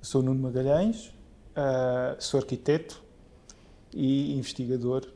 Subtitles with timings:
[0.00, 1.12] Sou Nuno Magalhães,
[1.56, 3.02] uh, sou arquiteto
[3.92, 5.06] e investigador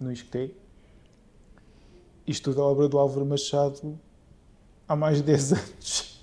[0.00, 0.54] no ISCTE
[2.26, 3.98] e estudo a obra do Álvaro Machado
[4.88, 6.22] há mais de 10 anos.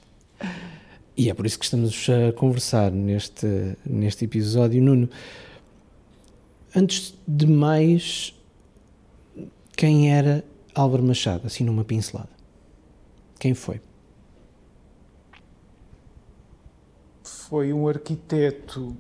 [1.16, 4.82] E é por isso que estamos a conversar neste, neste episódio.
[4.82, 5.10] Nuno,
[6.76, 8.34] antes de mais,
[9.76, 10.44] quem era
[10.74, 12.30] Álvaro Machado, assim numa pincelada?
[13.38, 13.82] Quem foi?
[17.50, 18.96] Foi um arquiteto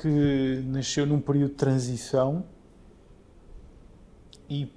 [0.00, 2.42] que nasceu num período de transição
[4.48, 4.72] e,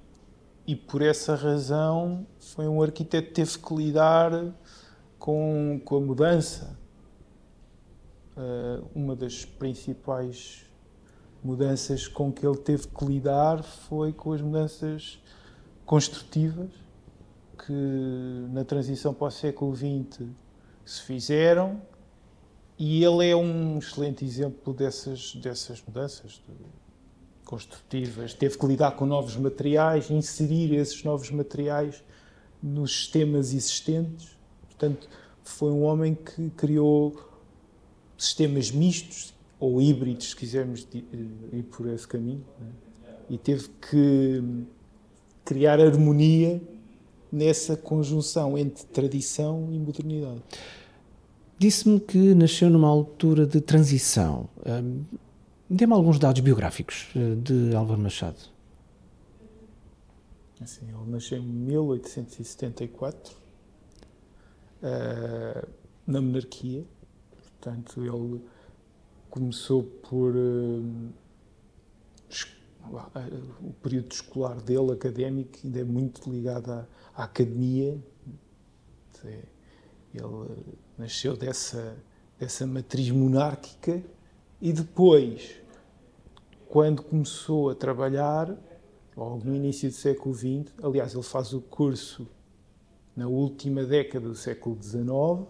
[0.66, 4.54] e por essa razão foi um arquiteto que teve que lidar
[5.18, 6.78] com, com a mudança.
[8.36, 10.66] Uh, uma das principais
[11.42, 15.18] mudanças com que ele teve que lidar foi com as mudanças
[15.86, 16.68] construtivas
[17.64, 17.72] que
[18.52, 20.28] na transição para o século XX
[20.84, 21.80] se fizeram
[22.78, 26.42] e ele é um excelente exemplo dessas, dessas mudanças
[27.44, 28.34] construtivas.
[28.34, 32.02] Teve que lidar com novos materiais, inserir esses novos materiais
[32.62, 34.36] nos sistemas existentes
[34.76, 35.08] Portanto,
[35.42, 37.16] foi um homem que criou
[38.18, 42.68] sistemas mistos ou híbridos, se quisermos ir por esse caminho, né?
[43.30, 44.44] e teve que
[45.44, 46.60] criar harmonia
[47.32, 50.42] nessa conjunção entre tradição e modernidade.
[51.58, 54.48] Disse-me que nasceu numa altura de transição.
[54.66, 55.04] Um,
[55.68, 58.38] Dê-me alguns dados biográficos eh, de Álvaro Machado.
[60.60, 63.34] Assim, ele nasceu em 1874
[64.80, 65.68] uh,
[66.06, 66.84] na monarquia.
[67.36, 68.40] Portanto, ele
[69.28, 70.36] começou por.
[70.36, 71.10] Uh,
[73.60, 77.98] o período escolar dele, académico, ainda é muito ligado à, à academia.
[80.16, 81.96] Ele nasceu dessa,
[82.38, 84.02] dessa matriz monárquica
[84.60, 85.56] e depois,
[86.68, 88.56] quando começou a trabalhar,
[89.16, 92.26] logo no início do século XX, aliás, ele faz o curso
[93.14, 95.46] na última década do século XIX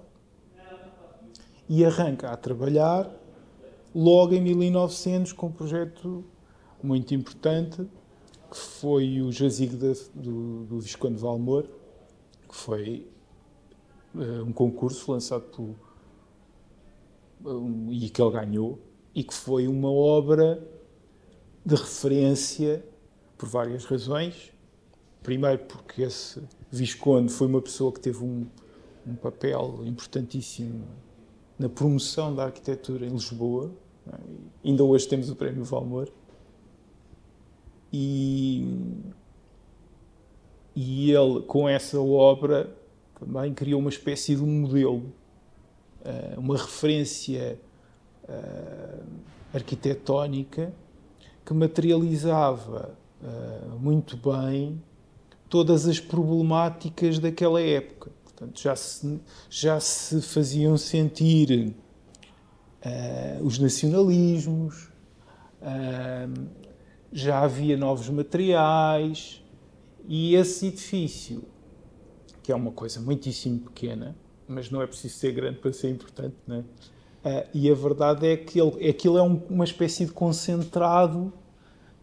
[1.68, 3.10] e arranca a trabalhar
[3.94, 6.24] logo em 1900 com um projeto
[6.82, 7.88] muito importante
[8.50, 9.76] que foi o jazigo
[10.14, 11.64] do, do Visconde Valmor,
[12.48, 13.08] que foi
[14.42, 15.74] um concurso lançado por
[17.44, 18.78] um, e que ele ganhou
[19.14, 20.62] e que foi uma obra
[21.64, 22.84] de referência
[23.36, 24.52] por várias razões.
[25.22, 28.46] Primeiro porque esse Visconde foi uma pessoa que teve um,
[29.06, 30.84] um papel importantíssimo
[31.58, 33.70] na promoção da arquitetura em Lisboa.
[34.12, 34.68] É?
[34.68, 36.08] Ainda hoje temos o Prémio Valmor.
[37.92, 38.68] E,
[40.74, 42.76] e ele, com essa obra,
[43.18, 45.12] também criou uma espécie de um modelo,
[46.04, 47.58] eh, uma referência
[48.28, 48.98] eh,
[49.54, 50.72] arquitetónica
[51.44, 54.82] que materializava eh, muito bem
[55.48, 58.10] todas as problemáticas daquela época.
[58.22, 61.74] Portanto, já se, já se faziam sentir
[63.42, 64.92] os nacionalismos,
[67.10, 69.42] já havia novos materiais
[70.06, 71.42] e esse edifício,
[72.46, 74.14] que é uma coisa muitíssimo pequena,
[74.46, 76.60] mas não é preciso ser grande para ser importante, não é?
[76.60, 81.32] Uh, e a verdade é que ele, aquilo é um, uma espécie de concentrado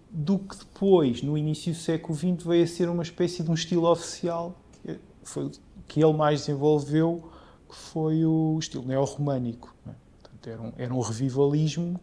[0.09, 3.54] do que depois, no início do século XX, veio a ser uma espécie de um
[3.54, 5.50] estilo oficial que, foi,
[5.88, 7.31] que ele mais desenvolveu,
[7.70, 9.74] que foi o estilo neorromânico.
[9.88, 9.92] É?
[10.22, 11.98] Portanto, era, um, era um revivalismo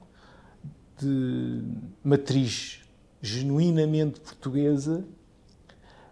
[0.98, 1.62] de
[2.02, 2.80] matriz
[3.20, 5.04] genuinamente portuguesa,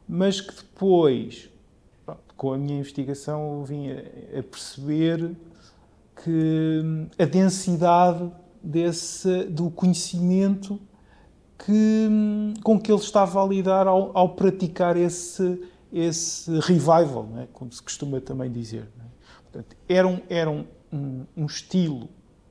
[0.07, 1.49] mas que depois,
[2.39, 5.37] com a minha investigação, vim a, a perceber
[6.23, 8.31] que a densidade
[8.63, 10.81] desse, do conhecimento
[11.59, 12.09] que,
[12.63, 15.61] com que ele estava a lidar ao, ao praticar esse,
[15.93, 17.49] esse revival, é?
[17.53, 18.89] como se costuma também dizer.
[19.01, 19.05] É?
[19.43, 22.09] Portanto, era um, era um, um, um estilo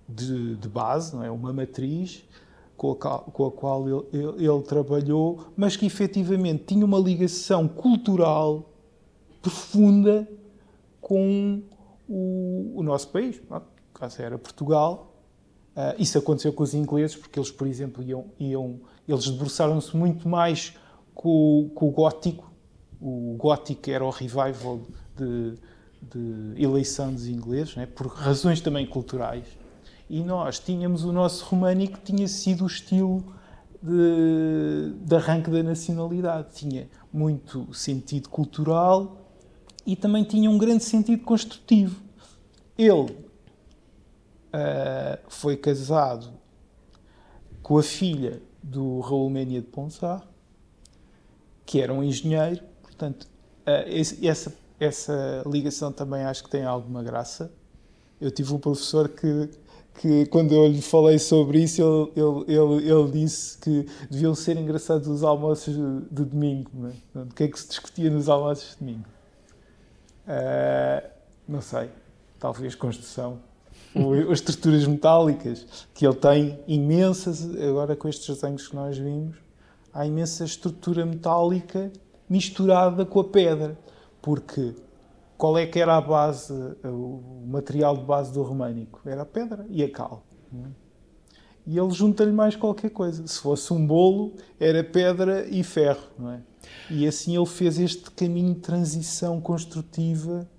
[0.07, 1.31] de, de, base, não é?
[1.31, 2.25] uma matriz
[2.75, 7.69] com a, com a qual ele, ele, ele, trabalhou, mas que efetivamente tinha uma ligação
[7.69, 8.73] cultural
[9.47, 10.27] profunda
[10.99, 11.61] com
[12.07, 13.61] o, o nosso país, no
[13.93, 15.13] caso era Portugal.
[15.73, 20.27] Uh, isso aconteceu com os ingleses, porque eles, por exemplo, iam, iam eles debruçaram-se muito
[20.27, 20.73] mais
[21.15, 22.51] com, com, o gótico.
[22.99, 24.81] O gótico era o revival
[25.15, 25.53] de,
[26.01, 27.85] de eleição dos ingleses, né?
[27.85, 29.45] por razões também culturais.
[30.09, 33.23] E nós tínhamos o nosso românico, que tinha sido o estilo
[33.81, 36.47] de, de arranque da nacionalidade.
[36.53, 39.26] Tinha muito sentido cultural
[39.87, 41.95] e também tinha um grande sentido construtivo.
[42.77, 43.07] Ele uh,
[45.29, 46.29] foi casado
[47.63, 50.21] com a filha do Raul Menia de Ponsá,
[51.65, 53.23] que era um engenheiro, portanto,
[53.65, 57.49] uh, esse, essa, essa ligação também acho que tem alguma graça.
[58.19, 59.49] Eu tive um professor que
[59.99, 61.81] que quando eu lhe falei sobre isso,
[62.15, 66.69] ele, ele, ele, ele disse que deviam ser engraçados os almoços de, domingo.
[66.71, 66.93] Né?
[67.15, 69.16] O que é que se discutia nos almoços de domingo?
[70.27, 71.09] Uh,
[71.47, 71.89] não sei,
[72.39, 73.39] talvez construção.
[74.31, 79.37] As estruturas metálicas, que ele tem imensas, agora com estes desenhos que nós vimos,
[79.93, 81.91] há imensa estrutura metálica
[82.29, 83.77] misturada com a pedra.
[84.21, 84.75] Porque
[85.37, 86.53] qual é que era a base,
[86.83, 89.01] o material de base do românico?
[89.05, 90.23] Era a pedra e a cal.
[90.53, 90.67] É?
[91.65, 93.25] E ele junta-lhe mais qualquer coisa.
[93.27, 96.03] Se fosse um bolo, era pedra e ferro.
[96.17, 96.41] Não é?
[96.89, 100.49] E assim ele fez este caminho de transição construtiva.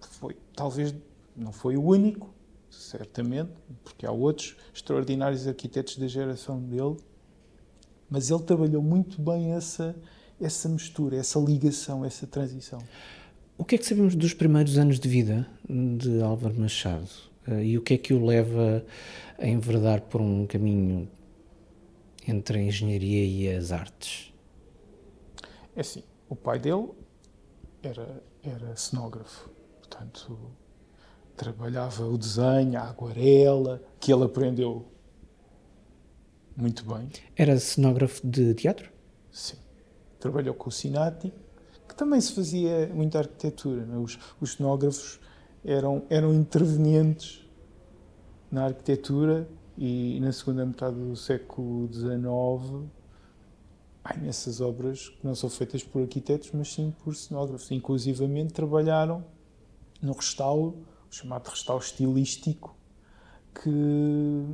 [0.00, 0.94] Foi, talvez
[1.36, 2.32] não foi o único,
[2.70, 3.50] certamente,
[3.82, 6.96] porque há outros extraordinários arquitetos da geração dele,
[8.08, 9.96] mas ele trabalhou muito bem essa,
[10.40, 12.82] essa mistura, essa ligação, essa transição.
[13.56, 17.08] O que é que sabemos dos primeiros anos de vida de Álvaro Machado?
[17.46, 18.84] Uh, e o que é que o leva
[19.38, 21.08] a enverdar por um caminho
[22.26, 24.33] entre a engenharia e as artes?
[25.76, 26.90] É assim, o pai dele
[27.82, 30.38] era, era cenógrafo, portanto,
[31.36, 34.86] trabalhava o desenho, a aguarela, que ele aprendeu
[36.56, 37.08] muito bem.
[37.36, 38.92] Era cenógrafo de teatro?
[39.32, 39.56] Sim.
[40.20, 41.32] Trabalhou com o Sinati
[41.94, 43.86] que também se fazia muita arquitetura.
[43.90, 43.96] É?
[43.96, 45.20] Os, os cenógrafos
[45.64, 47.48] eram, eram intervenientes
[48.50, 49.48] na arquitetura
[49.78, 52.84] e na segunda metade do século XIX
[54.04, 57.70] há imensas obras que não são feitas por arquitetos, mas sim por cenógrafos.
[57.70, 59.24] Inclusivamente trabalharam
[60.02, 62.76] no restauro, chamado restauro estilístico,
[63.54, 64.44] que,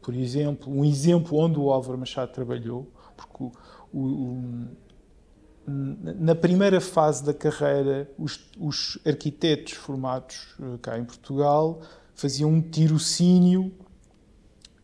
[0.00, 3.42] por exemplo, um exemplo onde o Álvaro Machado trabalhou, porque
[3.92, 4.68] o, o,
[5.66, 11.80] na primeira fase da carreira, os, os, arquitetos formados eh, cá em Portugal
[12.14, 13.72] faziam um tirocínio,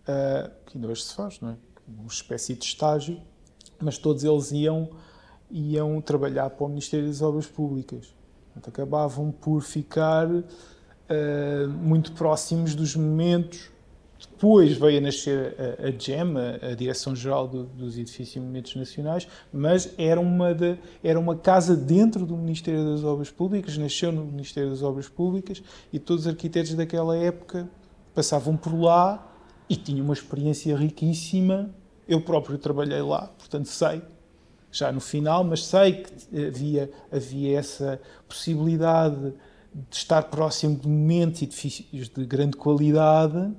[0.03, 1.57] uh, que ainda hoje se faz, não é?
[1.87, 3.21] Uma espécie de estágio,
[3.81, 4.89] mas todos eles iam,
[5.51, 8.15] iam trabalhar para o Ministério das Obras Públicas.
[8.47, 10.45] Portanto, acabavam por ficar uh,
[11.83, 13.71] muito próximos dos momentos
[14.19, 18.75] depois veio a nascer a, a GEM, a, a Direção-Geral do, dos Edifícios e Monumentos
[18.75, 24.11] Nacionais, mas era uma, de, era uma casa dentro do Ministério das Obras Públicas, nasceu
[24.11, 25.63] no Ministério das Obras Públicas
[25.93, 27.69] e todos os arquitetos daquela época
[28.15, 29.35] passavam por lá
[29.69, 31.71] e tinham uma experiência riquíssima.
[32.09, 34.03] Eu próprio trabalhei lá, portanto sei,
[34.71, 39.33] já no final, mas sei que havia, havia essa possibilidade
[39.91, 43.53] de estar próximo de momentos e edifícios de grande qualidade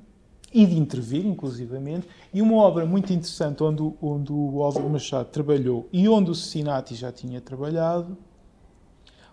[0.53, 5.87] e de intervir, inclusivamente, e uma obra muito interessante onde, onde o Álvaro Machado trabalhou
[5.91, 8.17] e onde o Cincinnati já tinha trabalhado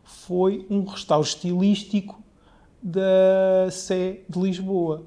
[0.03, 2.23] foi um restauro estilístico
[2.83, 5.05] da Sé de Lisboa,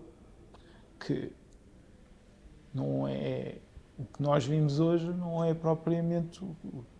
[0.99, 1.31] que
[2.73, 3.57] não é
[3.97, 6.55] o que nós vimos hoje não é propriamente o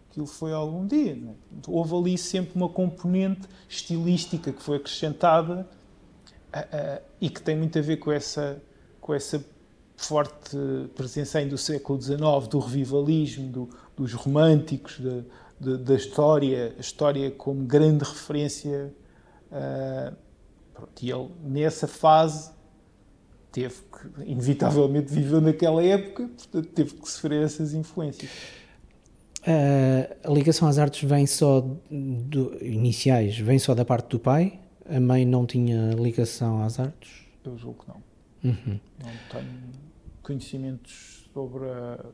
[0.10, 1.14] que ele foi algum dia.
[1.14, 1.36] É?
[1.68, 5.68] Houve ali sempre uma componente estilística que foi acrescentada
[6.54, 8.62] uh, uh, e que tem muito a ver com essa
[9.00, 9.44] com essa
[9.96, 10.58] forte
[10.96, 15.00] presença ainda do século XIX, do revivalismo, do, dos românticos,
[15.60, 18.94] de, da história, a história como grande referência.
[19.50, 20.16] Uh,
[20.74, 22.52] pronto, e ele, nessa fase,
[23.58, 28.30] teve que, inevitavelmente, viveu naquela época, portanto, teve que sofrer essas influências.
[29.42, 34.60] Uh, a ligação às artes vem só, do, iniciais, vem só da parte do pai?
[34.88, 37.26] A mãe não tinha ligação às artes?
[37.44, 38.52] Eu julgo que não.
[38.52, 38.80] Uhum.
[39.04, 39.72] Não tenho
[40.22, 42.06] conhecimentos sobre a,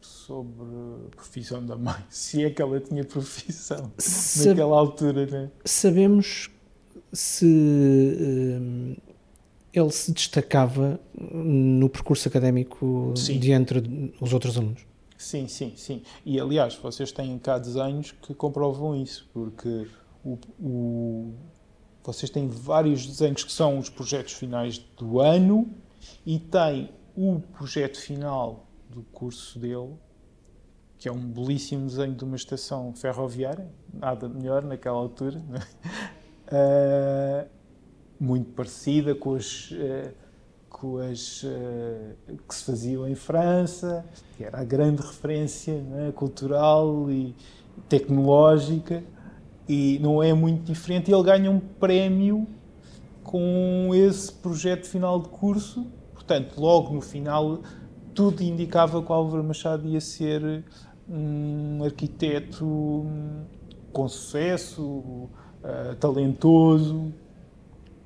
[0.00, 0.64] sobre
[1.08, 5.50] a profissão da mãe, se é que ela tinha profissão Sab naquela altura, né?
[5.64, 6.48] Sabemos
[7.12, 8.96] se um,
[9.72, 13.38] ele se destacava no percurso académico sim.
[13.38, 14.84] de entre os outros alunos.
[15.16, 16.02] Sim, sim, sim.
[16.24, 19.86] E aliás, vocês têm cá desenhos que comprovam isso, porque
[20.24, 21.34] o, o
[22.02, 25.68] vocês têm vários desenhos que são os projetos finais do ano
[26.24, 29.94] e tem o projeto final do curso dele,
[30.98, 35.38] que é um belíssimo desenho de uma estação ferroviária, nada melhor naquela altura,
[36.48, 37.48] uh,
[38.20, 40.12] muito parecida com as, uh,
[40.68, 44.04] com as uh, que se faziam em França,
[44.36, 46.12] que era a grande referência é?
[46.12, 47.34] cultural e
[47.88, 49.02] tecnológica
[49.66, 51.10] e não é muito diferente.
[51.10, 52.46] Ele ganha um prémio
[53.22, 55.86] com esse projeto final de curso.
[56.12, 57.60] Portanto, logo no final,
[58.14, 60.64] tudo indicava que o Álvaro Machado ia ser
[61.08, 63.06] um arquiteto
[63.92, 67.12] com sucesso, uh, talentoso,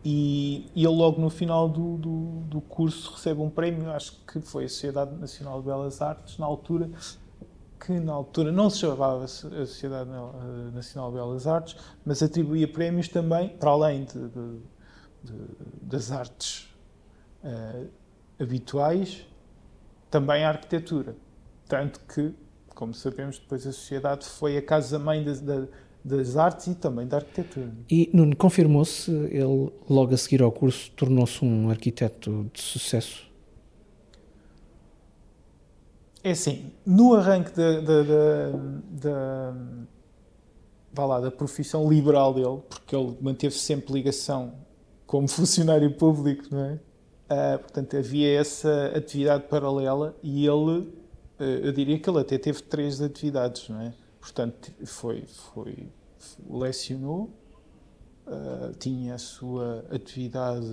[0.05, 4.39] e, e, ele logo no final do, do, do, curso recebe um prémio, acho que
[4.39, 6.91] foi a Sociedade Nacional de Belas Artes, na altura,
[7.81, 10.11] que na altura não se chamava a Sociedade
[10.75, 14.59] Nacional de Belas Artes, mas atribuía prémios também, para além de, de,
[15.23, 15.33] de,
[15.81, 16.69] das artes
[17.43, 17.89] uh,
[18.39, 19.27] habituais,
[20.11, 21.17] também à arquitetura.
[21.67, 22.35] Tanto que,
[22.75, 25.67] como sabemos, depois a sociedade foi a casa-mãe da,
[26.05, 27.73] das artes e também da arquitetura.
[27.91, 33.25] E Nuno, confirmou-se, ele logo a seguir ao curso tornou-se um arquiteto de sucesso?
[36.23, 38.51] É assim, no arranque da, da, da,
[38.91, 39.55] da,
[40.93, 44.53] vá lá, da profissão liberal dele, porque ele manteve sempre ligação
[45.07, 46.79] como funcionário público, não é?
[47.25, 52.63] Uh, portanto, havia essa atividade paralela e ele, uh, eu diria que ele até teve
[52.63, 53.95] três atividades, não é?
[54.25, 55.87] Portanto, foi, foi,
[56.49, 57.29] lecionou,
[58.27, 60.67] uh, tinha a sua atividade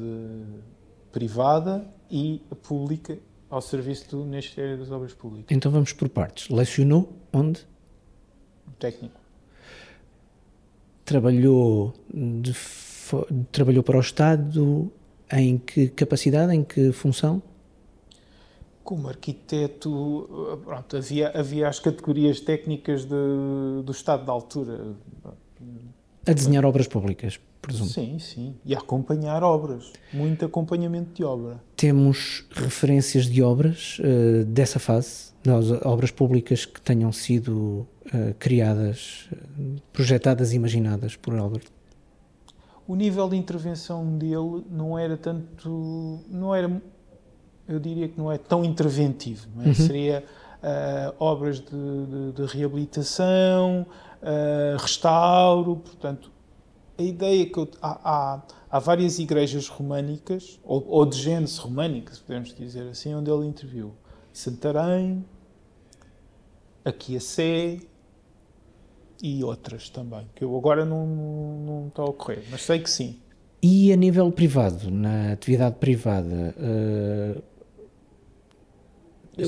[1.11, 5.47] privada e pública ao serviço do Ministério das Obras Públicas.
[5.53, 6.47] Então vamos por partes.
[6.49, 7.67] Lecionou onde?
[8.79, 9.19] Técnico.
[11.03, 12.55] Trabalhou, de,
[13.51, 14.89] trabalhou para o Estado
[15.29, 17.43] em que capacidade, em que função?
[18.83, 24.95] Como arquiteto, pronto, havia, havia as categorias técnicas de, do estado da altura.
[26.25, 27.89] A desenhar obras públicas, presumo.
[27.89, 28.55] Sim, sim.
[28.65, 29.91] E a acompanhar obras.
[30.13, 31.61] Muito acompanhamento de obra.
[31.75, 39.29] Temos referências de obras uh, dessa fase, das obras públicas que tenham sido uh, criadas,
[39.93, 41.65] projetadas e imaginadas por Albert?
[42.87, 46.19] O nível de intervenção dele não era tanto.
[46.29, 46.81] não era
[47.67, 49.47] eu diria que não é tão interventivo.
[49.63, 49.67] É?
[49.67, 49.73] Uhum.
[49.73, 50.23] Seria
[50.61, 53.85] uh, obras de, de, de reabilitação,
[54.21, 56.31] uh, restauro, portanto,
[56.97, 62.13] a ideia que eu, há, há, há, várias igrejas românicas, ou, ou de gênese românica,
[62.13, 63.93] se podemos dizer assim, onde ele interviu.
[64.31, 65.25] Santarém,
[66.85, 67.79] aqui a Sé
[69.21, 72.89] e outras também, que eu agora não, não, não está a ocorrer, mas sei que
[72.89, 73.19] sim.
[73.61, 77.43] E a nível privado, na atividade privada, uh,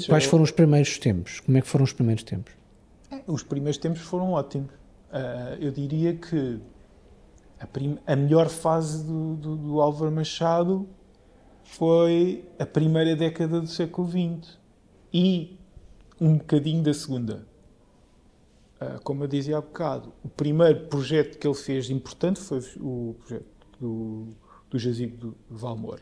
[0.08, 1.40] Quais foram os primeiros tempos?
[1.40, 2.54] Como é que foram os primeiros tempos?
[3.12, 4.72] É, os primeiros tempos foram ótimos.
[5.12, 6.60] Uh, eu diria que
[7.60, 7.98] a, prim...
[8.06, 10.88] a melhor fase do, do, do, Álvaro Machado
[11.64, 14.58] foi a primeira década do século XX
[15.14, 15.58] e
[16.20, 17.46] um bocadinho da segunda.
[18.82, 23.16] Uh, como eu dizia há bocado, o primeiro projeto que ele fez importante foi o
[23.20, 23.46] projeto
[23.80, 24.28] do,
[24.70, 26.00] do Jazigo do Valmor,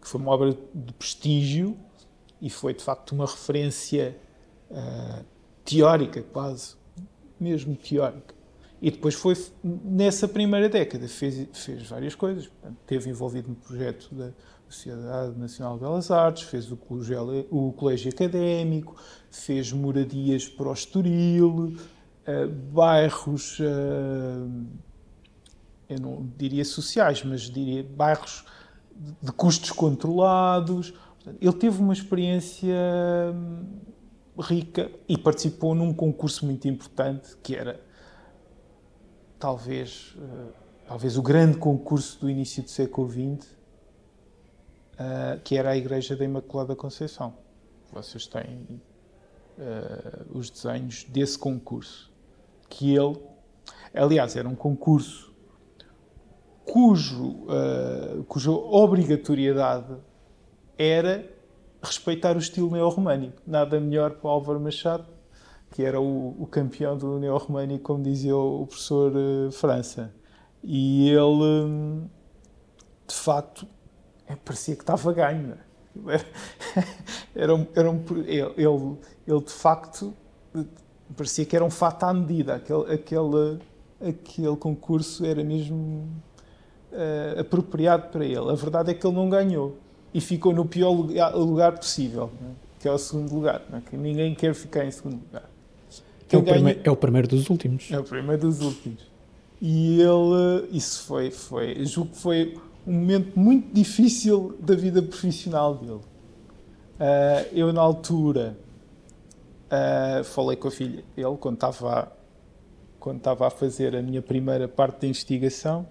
[0.00, 1.76] que foi uma obra de prestígio
[2.44, 4.14] e foi de facto uma referência
[4.70, 5.24] uh,
[5.64, 6.76] teórica, quase,
[7.40, 8.34] mesmo teórica.
[8.82, 9.34] E depois foi
[9.64, 12.46] nessa primeira década, fez, fez várias coisas.
[12.48, 14.30] Portanto, esteve envolvido no projeto da
[14.68, 18.94] Sociedade Nacional de Belas Artes, fez o colégio, o colégio académico,
[19.30, 21.78] fez moradias para o Estoril,
[22.28, 24.66] uh, bairros, uh,
[25.88, 28.44] eu não diria sociais, mas diria bairros
[29.22, 30.92] de custos controlados.
[31.40, 32.74] Ele teve uma experiência
[33.34, 33.80] hum,
[34.38, 37.80] rica e participou num concurso muito importante que era
[39.38, 40.52] talvez uh,
[40.86, 43.54] talvez o grande concurso do início do século XX
[44.96, 47.34] eh, que era a Igreja da Imaculada Conceição.
[47.92, 48.80] Vocês têm
[50.30, 52.12] os desenhos desse concurso
[52.68, 53.16] que ele
[53.94, 55.32] aliás era um concurso
[56.64, 57.46] cujo
[58.26, 59.96] cuja obrigatoriedade
[60.78, 61.24] era
[61.82, 63.36] respeitar o estilo neo-românico.
[63.46, 65.06] Nada melhor para o Álvaro Machado,
[65.70, 70.12] que era o, o campeão do neo-românico, como dizia o, professor uh, França.
[70.62, 72.08] E ele, hum,
[73.06, 73.66] de facto,
[74.26, 75.58] é, parecia que estava ganho.
[76.06, 76.24] Era,
[77.34, 80.14] era, um, era um, ele, ele, de facto,
[81.16, 82.54] parecia que era um fato à medida.
[82.56, 83.58] Aquele, aquele,
[84.00, 86.08] aquele concurso era mesmo
[86.92, 88.50] uh, apropriado para ele.
[88.50, 89.83] A verdade é que ele não ganhou
[90.14, 92.50] e ficou no pior lugar, lugar possível, é?
[92.78, 93.80] que é o segundo lugar, é?
[93.80, 95.50] que ninguém quer ficar em segundo lugar.
[96.30, 96.80] É o, ganha...
[96.84, 97.90] é o, primeiro dos últimos.
[97.90, 99.02] É o primeiro dos últimos.
[99.60, 105.74] E ele, isso foi, foi, julgo que foi um momento muito difícil da vida profissional
[105.74, 105.92] dele.
[105.94, 108.56] Uh, eu, na altura,
[109.66, 112.12] uh, falei com a filha dele quando estava,
[113.00, 115.86] quando estava a fazer a minha primeira parte da investigação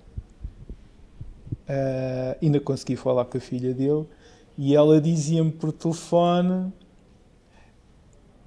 [1.63, 4.05] Uh, ainda consegui falar com a filha dele
[4.57, 6.71] e ela dizia-me por telefone,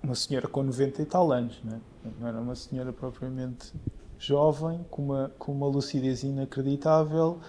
[0.03, 1.81] uma senhora com 90 e tal anos, não, é?
[2.21, 3.73] não era uma senhora propriamente
[4.19, 7.41] jovem, com uma, com uma lucidez inacreditável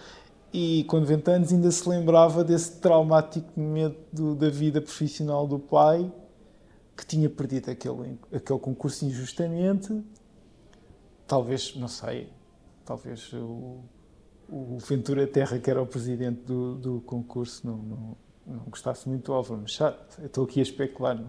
[0.53, 6.11] e com 90 anos ainda se lembrava desse traumático momento da vida profissional do pai
[6.95, 10.03] que tinha perdido aquele, aquele concurso injustamente.
[11.27, 12.29] Talvez, não sei,
[12.83, 13.81] talvez o,
[14.49, 19.25] o Ventura Terra, que era o presidente do, do concurso, não, não, não gostasse muito
[19.25, 19.97] do Álvaro Machado.
[20.23, 21.21] Estou aqui a especular,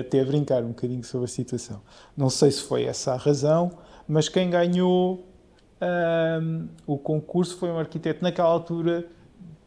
[0.00, 1.80] até a brincar um bocadinho sobre a situação.
[2.16, 3.78] Não sei se foi essa a razão,
[4.08, 5.24] mas quem ganhou
[5.80, 9.06] um, o concurso foi um arquiteto naquela altura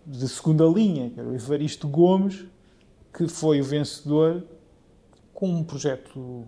[0.05, 2.45] de segunda linha, que era o Evaristo Gomes,
[3.13, 4.43] que foi o vencedor
[5.33, 6.45] com um projeto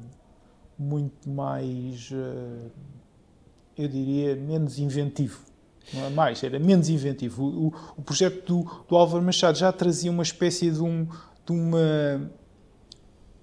[0.78, 2.72] muito mais, uh,
[3.78, 5.51] eu diria, menos inventivo.
[5.94, 7.44] Não é mais, era menos inventivo.
[7.44, 11.06] O, o, projeto do, do, Álvaro Machado já trazia uma espécie de, um,
[11.46, 12.32] de uma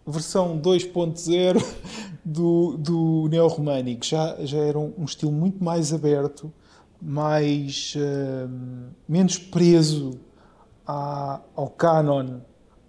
[0.06, 1.62] versão 2.0
[2.24, 4.04] do, do neo-românico.
[4.04, 6.52] Já, já era um, um, estilo muito mais aberto,
[7.00, 8.50] mais, uh,
[9.08, 10.18] menos preso
[10.86, 12.40] à, ao canon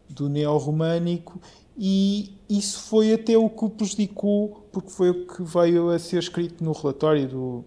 [0.10, 1.40] do neo-românico
[1.82, 6.20] e isso foi até o que o prejudicou, porque foi o que veio a ser
[6.20, 7.66] escrito no relatório do,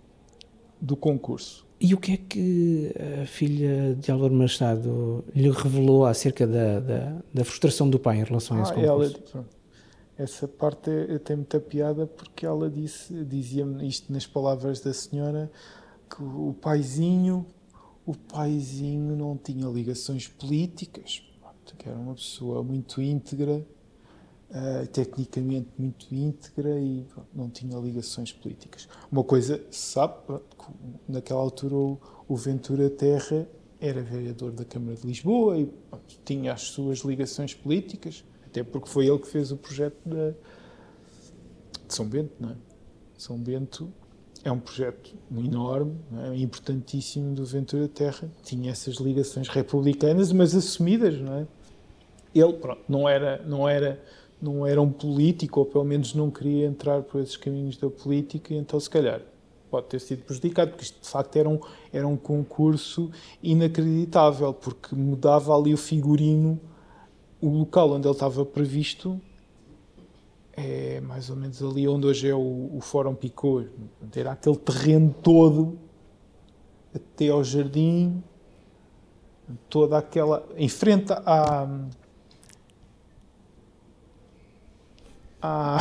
[0.78, 1.61] do concurso.
[1.84, 7.22] E o que é que a filha de Álvaro Machado lhe revelou acerca da, da,
[7.34, 9.20] da frustração do pai em relação a esse ah, concurso?
[9.34, 9.46] Ela,
[10.16, 15.50] essa parte é, tem muita piada porque ela disse, dizia-me isto nas palavras da senhora,
[16.08, 17.44] que o paizinho,
[18.06, 21.20] o paizinho não tinha ligações políticas,
[21.76, 23.66] que era uma pessoa muito íntegra,
[24.52, 28.88] uh, tecnicamente muito íntegra e pronto, não tinha ligações políticas.
[29.10, 30.44] Uma coisa se sabe, pronto,
[31.08, 33.46] naquela altura o, o, Ventura Terra
[33.80, 38.88] era vereador da Câmara de Lisboa e pronto, tinha as suas ligações políticas, até porque
[38.88, 40.32] foi ele que fez o projeto de,
[41.86, 42.56] de São Bento, não é?
[43.16, 43.92] São Bento
[44.44, 46.36] é um projeto enorme, é?
[46.36, 48.28] importantíssimo do Ventura Terra.
[48.42, 51.46] Tinha essas ligações republicanas, mas assumidas, não é?
[52.34, 54.02] Ele, pronto, não era, não era
[54.42, 58.52] não era um político, ou pelo menos não queria entrar por esses caminhos da política,
[58.52, 59.20] então se calhar
[59.70, 61.58] pode ter sido prejudicado, porque isto de facto era um,
[61.92, 63.10] era um concurso
[63.42, 66.60] inacreditável, porque mudava ali o figurino,
[67.40, 69.18] o local onde ele estava previsto
[70.54, 73.64] é mais ou menos ali onde hoje é o, o Fórum Picô.
[74.14, 75.78] Era aquele terreno todo
[76.94, 78.22] até ao jardim,
[79.68, 80.46] toda aquela.
[80.56, 81.66] em frente à
[85.42, 85.78] à,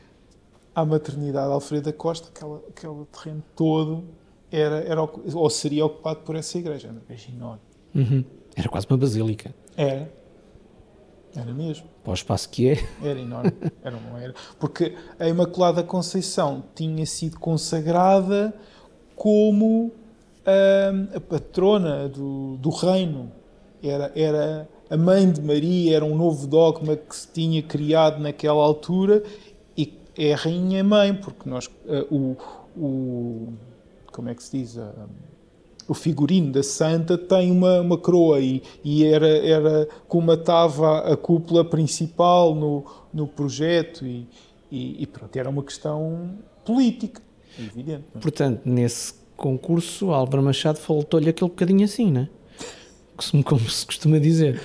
[0.74, 4.04] à maternidade Alfreda Costa, aquela, aquele terreno todo
[4.50, 6.88] era, era, ou seria ocupado por essa igreja.
[6.88, 7.60] Era uma enorme.
[7.94, 8.24] Uhum.
[8.54, 9.52] Era quase uma basílica.
[9.76, 10.12] Era.
[11.34, 11.86] Era mesmo.
[12.04, 12.88] Para o espaço que é.
[13.02, 13.52] Era enorme.
[13.82, 14.34] Era, não era.
[14.60, 18.54] Porque a Imaculada Conceição tinha sido consagrada
[19.16, 23.32] como hum, a patrona do, do reino.
[23.82, 28.62] Era, era a mãe de Maria era um novo dogma que se tinha criado naquela
[28.62, 29.22] altura
[29.76, 32.36] e é rainha mãe, porque nós uh, o,
[32.76, 33.52] o
[34.12, 34.76] como é que se diz?
[34.76, 35.08] Uh,
[35.86, 41.16] o figurino da santa tem uma, uma coroa e, e era, era como estava a
[41.16, 44.26] cúpula principal no, no projeto e,
[44.70, 46.30] e, e pronto, era uma questão
[46.64, 47.20] política,
[47.58, 48.04] evidente.
[48.14, 48.18] É?
[48.18, 52.28] Portanto, nesse concurso, Álvaro Machado faltou-lhe aquele bocadinho assim, não é?
[53.44, 54.60] Como se costuma dizer.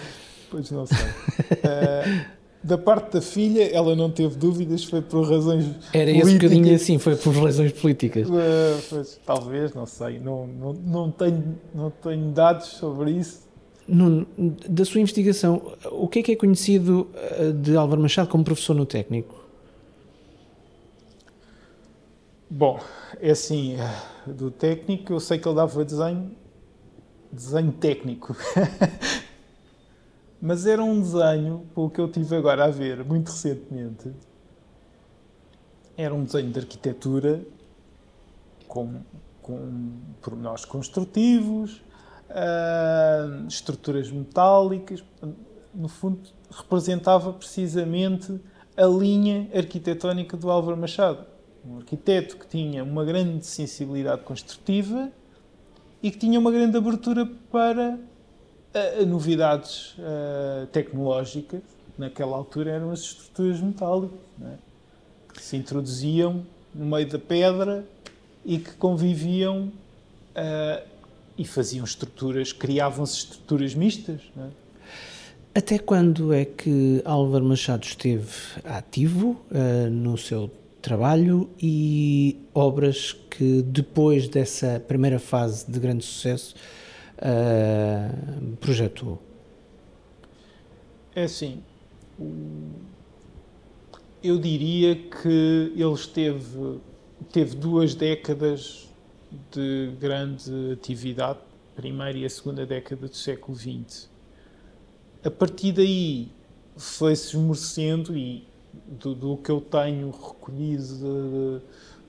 [0.50, 0.98] Pois não sei.
[0.98, 2.26] uh,
[2.62, 6.98] da parte da filha, ela não teve dúvidas, foi por razões Era esse bocadinho assim,
[6.98, 8.28] foi por razões políticas.
[8.28, 10.20] Uh, pois, talvez, não sei.
[10.20, 13.48] Não, não, não, tenho, não tenho dados sobre isso.
[13.88, 18.44] Nuno, da sua investigação, o que é que é conhecido eh, de Álvaro Machado como
[18.44, 19.34] professor no técnico?
[22.48, 22.80] Bom,
[23.20, 23.78] é assim,
[24.28, 26.30] do técnico eu sei que ele dava desenho
[27.32, 28.36] desenho técnico.
[30.42, 34.12] Mas era um desenho, pelo que eu tive agora a ver, muito recentemente,
[35.98, 37.42] era um desenho de arquitetura
[38.68, 39.02] com,
[39.42, 41.82] com pormenores construtivos,
[42.30, 45.04] uh, estruturas metálicas.
[45.74, 48.40] No fundo, representava precisamente
[48.78, 51.26] a linha arquitetónica do Álvaro Machado.
[51.66, 55.12] Um arquiteto que tinha uma grande sensibilidade construtiva
[56.02, 61.62] e que tinha uma grande abertura para uh, novidades uh, tecnológicas.
[61.98, 64.54] Naquela altura eram as estruturas metálicas, é?
[65.34, 67.86] que se introduziam no meio da pedra
[68.46, 69.72] e que conviviam
[70.36, 70.88] uh,
[71.38, 74.22] e faziam estruturas, criavam-se estruturas mistas.
[74.38, 75.60] É?
[75.60, 78.30] Até quando é que Álvaro Machado esteve
[78.64, 80.50] ativo uh, no seu
[80.82, 86.56] trabalho e obras que depois dessa primeira fase de grande sucesso
[87.18, 89.22] uh, projetou?
[91.16, 91.62] É assim,
[94.24, 96.80] eu diria que ele esteve,
[97.32, 98.90] teve duas décadas
[99.52, 101.40] de grande atividade,
[101.76, 104.10] primeira e a segunda década do século XX.
[105.24, 106.30] A partir daí
[106.76, 108.48] foi-se esmorecendo e
[108.88, 111.62] do, do, que eu tenho recolhido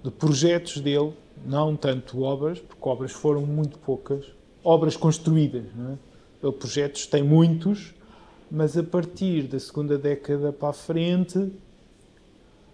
[0.02, 1.12] de, de, projetos dele,
[1.44, 4.26] não tanto obras, porque obras foram muito poucas,
[4.62, 5.64] obras construídas.
[5.74, 6.52] Não é?
[6.52, 7.94] projetos tem muitos,
[8.50, 11.38] mas a partir da segunda década para a frente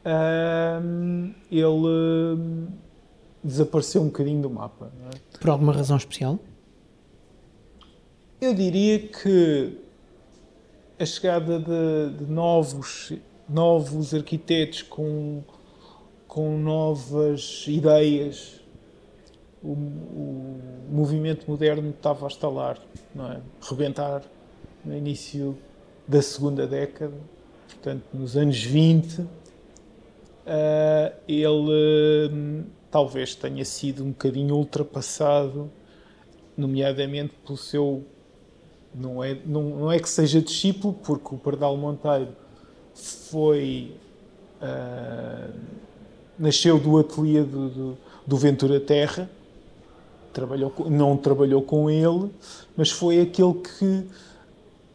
[0.05, 2.69] hum, ele hum,
[3.43, 4.91] desapareceu um bocadinho do mapa.
[5.13, 5.39] É?
[5.39, 6.39] Por alguma razão especial?
[8.41, 9.79] Eu diria que
[10.99, 13.13] a chegada de, de novos,
[13.49, 15.43] novos arquitetos com,
[16.27, 18.61] com novas ideias,
[19.63, 22.79] o, o movimento moderno estava a estalar,
[23.15, 23.41] não é?
[23.61, 24.23] rebentar
[24.85, 25.57] no início
[26.07, 27.17] da segunda década,
[27.69, 29.29] portanto, nos anos 20, uh,
[30.47, 35.71] eh, ele hum, talvez tenha sido um bocadinho ultrapassado,
[36.57, 38.05] nomeadamente pelo seu.
[38.95, 42.35] Não é, não, não é que seja discípulo, porque o Pardal Monteiro
[42.97, 43.95] foi.
[44.61, 45.53] Uh,
[46.39, 49.29] nasceu do ateliê do, do, Ventura Terra,
[50.33, 52.31] trabalhou, não trabalhou com ele,
[52.77, 54.05] mas foi aquele que,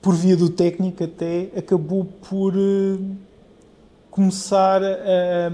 [0.01, 3.15] por via do técnico até, acabou por uh,
[4.09, 5.51] começar a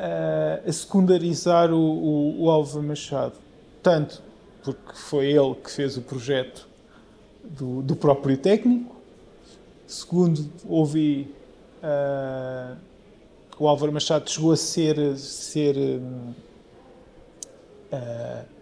[0.00, 3.34] uh, a secundarizar o, o, o Álvaro Machado.
[3.82, 4.22] Tanto
[4.62, 6.68] porque foi ele que fez o projeto
[7.44, 8.96] do, do próprio técnico.
[9.90, 11.34] Segundo, ouvi
[11.82, 12.76] uh,
[13.58, 16.34] o Álvaro Machado chegou a ser, ser uh,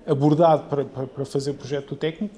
[0.06, 2.34] abordado para, para, para, fazer o projeto do técnico,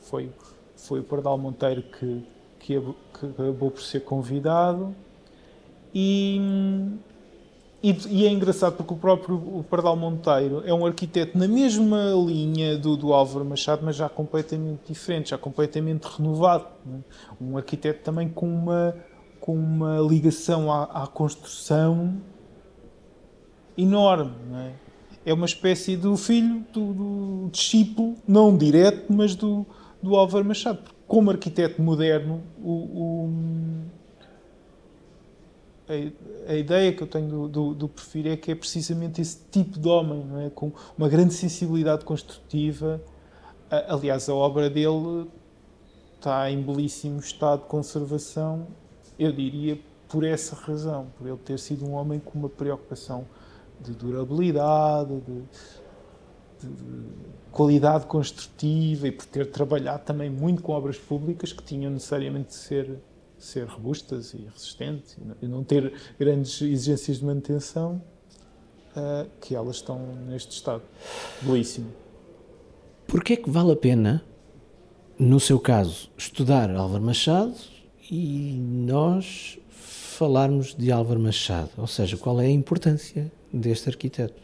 [0.00, 0.30] foi,
[0.74, 2.24] foi o Pardal Monteiro que,
[2.60, 4.96] que, que acabou por ser convidado.
[5.94, 6.40] E,
[7.82, 12.12] e, e, é engraçado porque o próprio o Pardal Monteiro é um arquiteto na mesma
[12.26, 16.66] linha do, do Álvaro Machado, mas já completamente diferente, já completamente renovado.
[16.84, 17.00] Né?
[17.40, 18.94] Um arquiteto também com uma,
[19.40, 22.18] com uma ligação à, à construção
[23.78, 24.34] enorme.
[25.24, 25.30] É?
[25.30, 25.32] é?
[25.32, 29.64] uma espécie do filho, do, do, discípulo, não direto, mas do,
[30.02, 30.80] do Álvaro Machado.
[31.08, 33.30] Como arquiteto moderno, o
[35.90, 39.38] a, a, ideia que eu tenho do, do, do perfil é que é precisamente esse
[39.50, 40.50] tipo de homem, é?
[40.50, 43.00] com uma grande sensibilidade construtiva.
[43.88, 45.28] aliás, a obra dele
[46.14, 48.68] está em belíssimo estado de conservação,
[49.18, 53.26] eu diria por essa razão, por ele ter sido um homem com uma preocupação
[53.80, 55.42] de durabilidade, de,
[56.60, 57.04] de, de
[57.50, 62.54] qualidade construtiva e por ter trabalhado também muito com obras públicas que tinham necessariamente de
[62.54, 63.00] ser
[63.40, 68.02] ser robustas e resistentes e não ter grandes exigências de manutenção,
[68.90, 69.98] uh, que elas estão
[70.28, 70.82] neste estado
[71.42, 71.90] belíssimo.
[73.06, 74.22] Porquê é que vale a pena,
[75.18, 77.56] no seu caso, estudar Álvaro Machado
[78.10, 81.70] e nós falarmos de Álvaro Machado?
[81.78, 84.40] Ou seja, qual é a importância deste arquiteto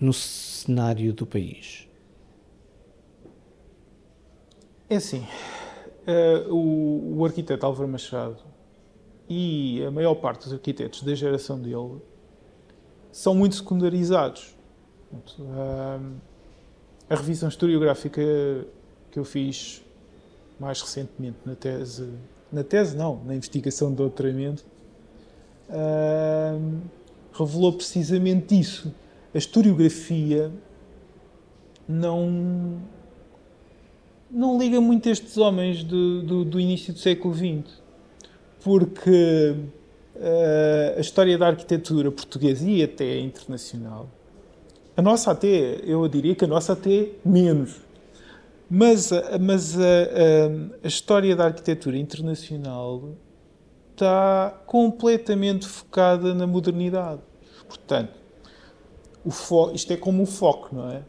[0.00, 1.88] no cenário do país?
[4.88, 5.26] É assim,
[6.06, 8.38] uh, o, o, arquiteto Álvaro Machado
[9.28, 12.00] e a maior parte dos arquitetos da geração dele
[13.10, 14.54] são muito secundarizados.
[15.38, 16.14] Uh,
[17.08, 18.22] a revisão historiográfica
[19.10, 19.82] que eu fiz
[20.58, 22.08] mais recentemente na tese,
[22.50, 24.64] na tese não, na investigação de doutoramento,
[25.68, 26.80] uh,
[27.32, 28.94] revelou precisamente isso.
[29.34, 30.50] A historiografia
[31.88, 32.80] não
[34.32, 37.70] não liga muito a estes homens do, do, do início do século XX,
[38.64, 39.54] porque
[40.16, 44.08] uh, a história da arquitetura portuguesa e até internacional,
[44.96, 47.80] a nossa até, eu diria que a nossa até menos,
[48.70, 53.10] mas, mas a, a, a história da arquitetura internacional
[53.90, 57.20] está completamente focada na modernidade.
[57.68, 58.21] Portanto,
[59.74, 61.02] isto é como o foco, não é?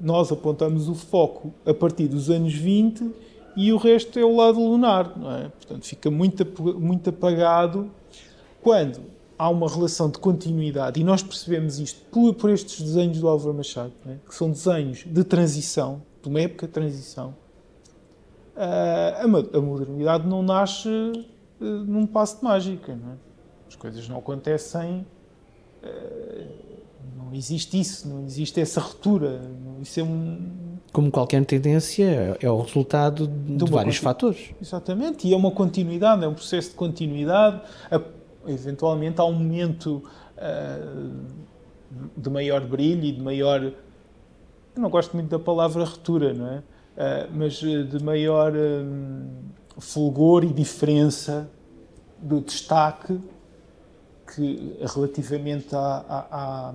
[0.00, 3.10] Nós apontamos o foco a partir dos anos 20
[3.56, 5.48] e o resto é o lado lunar, não é?
[5.48, 6.44] Portanto, fica muito,
[6.80, 7.90] muito apagado
[8.60, 9.00] quando
[9.38, 13.54] há uma relação de continuidade e nós percebemos isto por, por estes desenhos do Álvaro
[13.54, 14.16] Machado, é?
[14.26, 17.34] que são desenhos de transição, de uma época de transição.
[18.56, 22.92] Uh, a, modernidade não nasce uh, num passo de mágica.
[22.92, 23.16] É?
[23.68, 25.04] As coisas não acontecem.
[27.16, 29.40] Não existe isso, não existe essa ruptura.
[29.80, 30.78] Isso é um.
[30.92, 34.54] Como qualquer tendência, é o resultado de, de vários fatores.
[34.60, 37.60] Exatamente, e é uma continuidade, é um processo de continuidade.
[37.90, 38.00] A,
[38.46, 40.04] eventualmente há um momento
[40.36, 41.24] uh,
[42.16, 43.62] de maior brilho e de maior.
[43.62, 46.58] Eu não gosto muito da palavra ruptura, não é?
[46.58, 49.26] Uh, mas de maior um,
[49.78, 51.50] fulgor e diferença
[52.18, 53.20] do destaque
[54.26, 56.74] que relativamente à, à, à,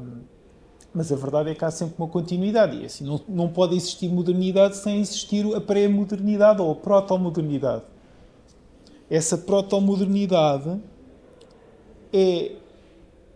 [0.93, 4.09] mas a verdade é que há sempre uma continuidade e assim não, não pode existir
[4.09, 7.83] modernidade sem existir a pré-modernidade ou a proto-modernidade
[9.09, 10.79] essa proto-modernidade
[12.13, 12.55] é,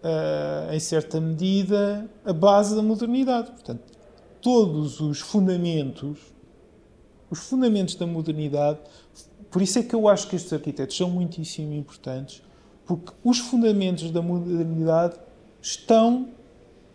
[0.04, 3.52] uh, em certa medida, a base da modernidade.
[3.52, 3.82] Portanto,
[4.40, 6.20] todos os fundamentos,
[7.30, 8.80] os fundamentos da modernidade,
[9.50, 12.44] por isso é que eu acho que estes arquitetos são muitíssimo importantes,
[12.86, 15.16] porque os fundamentos da modernidade
[15.62, 16.28] estão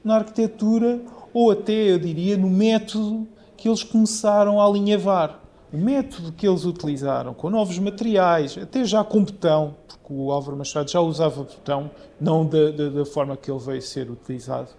[0.05, 1.01] na arquitetura
[1.33, 5.40] ou até, eu diria, no método que eles começaram a alinhavar
[5.72, 10.57] o método que eles utilizaram, com novos materiais, até já com betão, porque o Álvaro
[10.57, 14.70] Machado já usava betão, não da, da, da forma que ele veio ser utilizado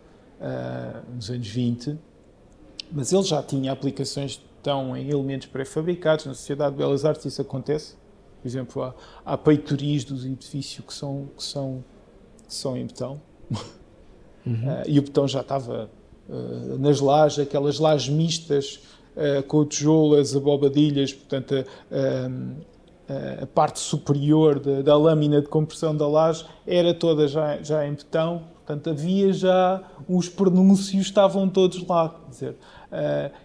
[0.41, 1.95] uh, nos anos 20,
[2.91, 4.49] mas ele já tinha aplicações de
[4.97, 6.25] em elementos pré-fabricados.
[6.25, 7.95] Na Sociedade de Belas Artes isso acontece.
[8.41, 8.93] Por exemplo, há,
[9.25, 11.83] há peitoris dos edifícios que são, que são,
[12.47, 13.21] que são em betão.
[14.45, 14.53] Uhum.
[14.53, 15.89] Uh, e o betão já estava
[16.29, 18.81] uh, nas lajes, aquelas lajes mistas
[19.15, 25.47] uh, com tijolo, as abobadilhas, portanto, a, a, a parte superior da, da, lâmina de
[25.47, 31.49] compressão da laje era toda já, já em betão, portanto, havia já, os pronúncios estavam
[31.49, 32.09] todos lá.
[32.09, 32.55] Quer dizer,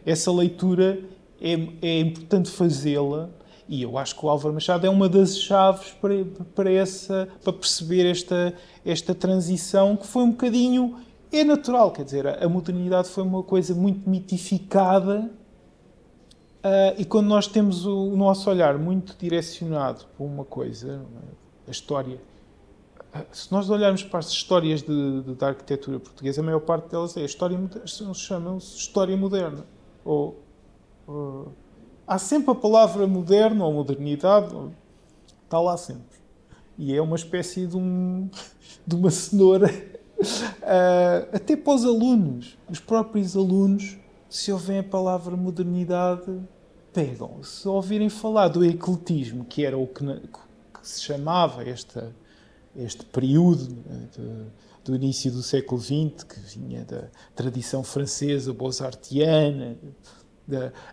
[0.05, 1.01] essa leitura
[1.41, 1.53] é,
[1.83, 3.31] é importante fazê-la.
[3.69, 6.15] E eu acho que o Álvaro Machado é uma das chaves para,
[6.55, 10.99] para, essa, para perceber esta, esta transição que foi um bocadinho.
[11.33, 15.31] É natural, quer dizer, a modernidade foi uma coisa muito mitificada
[16.65, 21.05] Uh, e quando nós temos o, o, nosso olhar muito direcionado para uma coisa,
[21.69, 22.19] a história,
[23.31, 27.19] se nós olharmos para as histórias de, de, da arquitetura portuguesa, a maior parte delas
[27.19, 27.59] é história,
[28.15, 29.67] chamam-se história moderna.
[30.03, 30.43] Ou,
[31.07, 31.53] uh,
[32.07, 34.55] há sempre a palavra moderno ou modernidade,
[35.45, 36.19] está lá sempre.
[36.77, 38.29] E é uma espécie de, um,
[38.87, 39.71] de uma cenoura,
[41.33, 43.97] até para os alunos, os próprios alunos
[44.29, 46.41] se ouvem a palavra modernidade,
[46.93, 47.43] pegam.
[47.43, 52.15] Se ouvirem falar do ecletismo, que era o que, que se chamava esta,
[52.77, 54.47] este período né, de,
[54.85, 59.77] do início do século XX, que vinha da tradição francesa, beaux-artiana,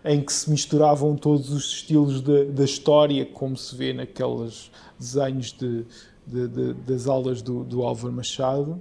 [0.04, 5.84] em que se misturavam todos os estilos da, história, como se vê naqueles desenhos de,
[6.26, 8.80] de, de, das aulas do, do Álvaro Machado.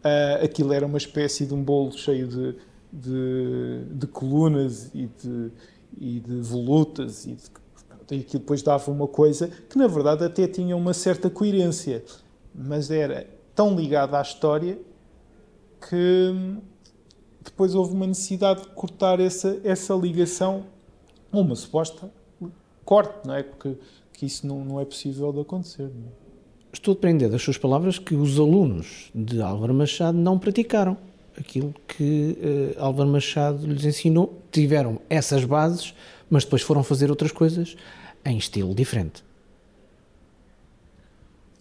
[0.00, 2.56] Uh, aquilo era uma espécie de um bolo cheio de,
[3.92, 5.52] de, colunas e de,
[5.98, 10.48] e de volutas e, de, e que depois dava uma coisa que na verdade até
[10.48, 12.02] tinha uma certa coerência,
[12.54, 14.78] mas era tão ligada à história
[15.88, 16.32] que
[17.50, 20.64] depois houve uma necessidade de cortar essa, essa ligação,
[21.32, 22.10] uma suposta
[22.84, 23.42] corte, não é?
[23.42, 23.76] Porque
[24.12, 25.84] que isso não, não é possível de acontecer.
[25.84, 26.30] É?
[26.72, 30.96] Estou a aprender das suas palavras que os alunos de Álvaro Machado não praticaram
[31.38, 32.36] aquilo que
[32.76, 34.38] uh, Álvaro Machado lhes ensinou.
[34.52, 35.94] Tiveram essas bases,
[36.28, 37.76] mas depois foram fazer outras coisas
[38.24, 39.24] em estilo diferente.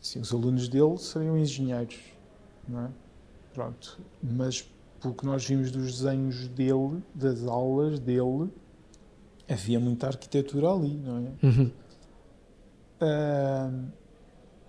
[0.02, 1.97] Sim, os alunos dele seriam engenheiros,
[2.67, 2.89] não é?
[3.54, 3.99] Pronto.
[4.21, 8.49] Mas pelo que nós vimos dos desenhos dele, das aulas dele,
[9.47, 11.45] havia muita arquitetura ali, não é?
[11.45, 11.71] Uhum.
[13.01, 13.88] Uh,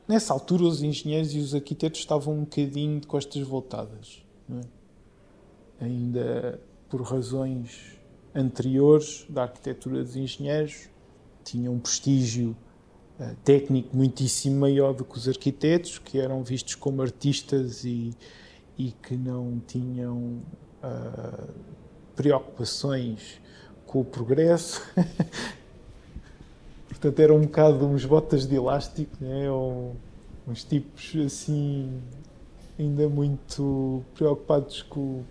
[0.09, 5.85] nessa altura, os engenheiros e os arquitetos estavam um bocadinho de costas voltadas, é?
[5.85, 7.99] ainda por razões
[8.35, 10.89] anteriores da arquitetura dos engenheiros,
[11.45, 12.57] tinha um prestígio
[13.19, 18.13] uh, técnico muitíssimo maior do que os arquitetos, que eram vistos como artistas e,
[18.81, 20.41] e que não tinham
[20.83, 21.49] uh,
[22.17, 23.39] preocupações
[23.87, 24.83] com o progresso.
[26.89, 29.51] Portanto, eram um bocado uns botas de elástico, né?
[29.51, 29.95] Ou
[30.49, 32.01] uns tipos assim,
[32.79, 35.25] ainda muito preocupados com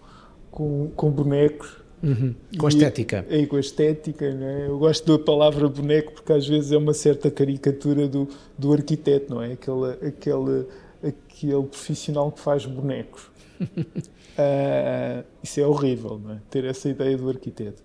[0.52, 1.78] com, com bonecos.
[2.04, 2.36] Uhum.
[2.58, 3.26] Com a estética.
[3.30, 4.68] E, e, com a estética, né?
[4.68, 9.34] Eu gosto da palavra boneco porque às vezes é uma certa caricatura do, do arquiteto,
[9.34, 9.54] não é?
[9.54, 10.68] Aquele, aquele
[11.04, 13.29] aquele profissional que faz bonecos.
[13.62, 16.40] Uh, isso é horrível, é?
[16.50, 17.84] ter essa ideia do arquiteto.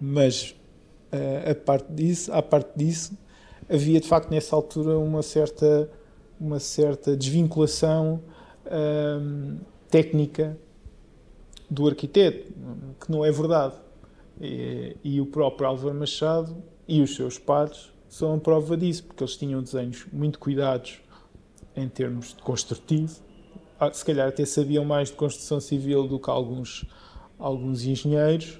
[0.00, 0.54] Mas,
[1.12, 3.16] uh, a parte disso, à parte disso,
[3.68, 5.90] havia de facto nessa altura uma certa,
[6.40, 8.22] uma certa desvinculação
[8.66, 9.58] uh,
[9.90, 10.56] técnica
[11.70, 12.52] do arquiteto,
[13.00, 13.74] que não é verdade.
[14.40, 16.56] E, e, o próprio Álvaro Machado
[16.88, 21.00] e os seus pares são a prova disso, porque eles tinham desenhos muito cuidados
[21.76, 23.20] em termos de construtivo,
[23.92, 26.84] se calhar até sabiam mais de construção civil do que alguns,
[27.38, 28.58] alguns engenheiros,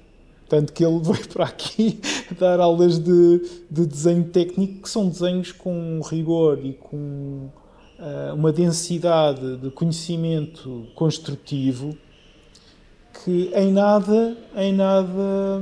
[0.48, 2.00] tanto que ele veio para aqui
[2.38, 7.48] dar aulas de, de desenho técnico, que são desenhos com rigor e com
[7.98, 11.96] uh, uma densidade de conhecimento construtivo
[13.22, 15.12] que em nada, em nada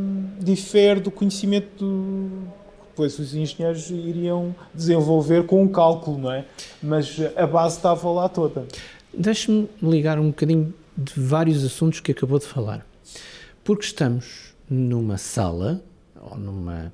[0.00, 2.48] hum, difere do conhecimento do,
[2.88, 6.44] depois os engenheiros iriam desenvolver com um cálculo, não é?
[6.82, 8.66] Mas a base estava lá toda.
[9.14, 12.86] Deixe-me ligar um bocadinho de vários assuntos que acabou de falar.
[13.64, 15.82] Porque estamos numa sala,
[16.20, 16.92] ou numa.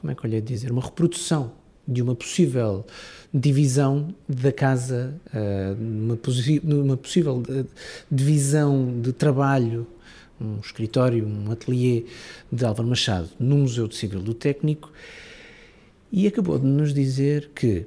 [0.00, 0.70] Como é que eu lhe dizer?
[0.70, 1.52] Uma reprodução
[1.86, 2.84] de uma possível
[3.32, 6.18] divisão da casa, uh, uma,
[6.74, 7.64] uma possível eh,
[8.10, 9.86] divisão de trabalho
[10.40, 12.04] um escritório, um ateliê
[12.52, 14.92] de Álvaro Machado no Museu de Civil do Técnico
[16.12, 17.86] e acabou de nos dizer que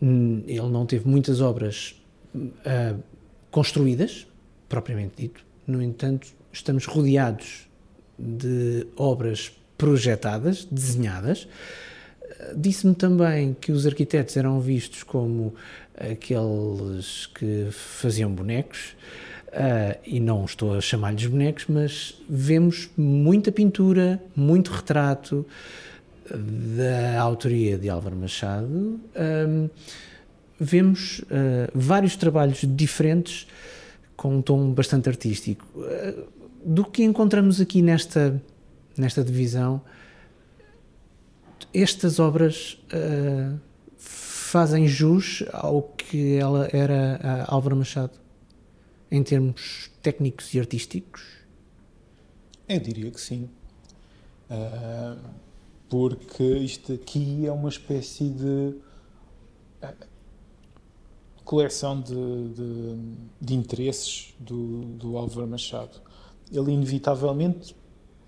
[0.00, 1.94] ele não teve muitas obras
[2.34, 3.02] uh,
[3.50, 4.26] construídas,
[4.68, 7.66] propriamente dito, no entanto, estamos rodeados
[8.18, 11.48] de obras projetadas, desenhadas.
[12.56, 15.54] Disse-me também que os arquitetos eram vistos como
[15.96, 18.94] aqueles que faziam bonecos.
[19.48, 25.46] Uh, e não estou a chamar-lhes bonecos, mas vemos muita pintura, muito retrato
[26.30, 29.00] da autoria de Álvaro Machado.
[29.14, 29.68] Um,
[30.58, 33.46] vemos uh, vários trabalhos diferentes
[34.16, 35.66] com um tom bastante artístico.
[35.76, 36.26] Uh,
[36.64, 38.42] do que encontramos aqui nesta,
[38.96, 39.80] nesta divisão,
[41.72, 42.78] estas obras
[43.96, 48.18] fazem jus ao que ela era Álvaro Machado?
[49.10, 51.22] em termos técnicos e artísticos?
[52.68, 53.48] Eu diria que sim.
[54.50, 55.18] Uh,
[55.88, 58.74] porque isto aqui é uma espécie de
[59.82, 60.06] uh,
[61.44, 62.96] coleção de, de,
[63.40, 66.00] de, interesses do, do Álvaro Machado.
[66.52, 67.76] Ele, inevitavelmente,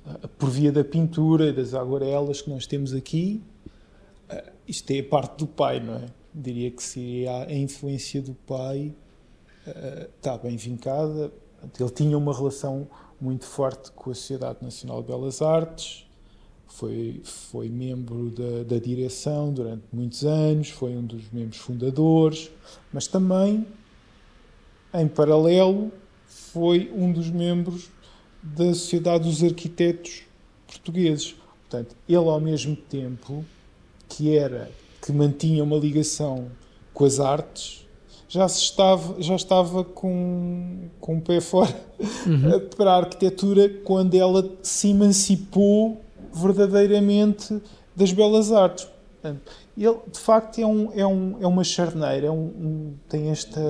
[0.06, 3.42] uh, por via da pintura, das aguarelas que nós temos aqui,
[4.66, 6.06] isto é a parte do pai, não é?
[6.34, 8.94] Diria que seria a influência do pai
[10.16, 11.32] está bem vincada.
[11.78, 12.88] Ele tinha uma relação
[13.20, 16.07] muito forte com a Sociedade Nacional de Belas Artes,
[16.68, 22.50] foi, foi membro da, da direção durante muitos anos, foi um dos membros fundadores,
[22.92, 23.66] mas também,
[24.94, 25.90] em paralelo,
[26.26, 27.90] foi um dos membros
[28.42, 30.22] da Sociedade dos Arquitetos
[30.66, 31.34] Portugueses.
[31.68, 33.44] Portanto, ele, ao mesmo tempo
[34.08, 34.70] que era
[35.04, 36.50] que mantinha uma ligação
[36.92, 37.86] com as artes,
[38.28, 41.74] já, se estava, já estava com, com o pé fora
[42.26, 42.60] uhum.
[42.76, 46.00] para a arquitetura quando ela se emancipou
[46.32, 47.60] verdadeiramente
[47.94, 48.88] das belas artes.
[49.76, 53.60] Ele, de facto, é, um, é, um, é uma charneira, é um, tem esta.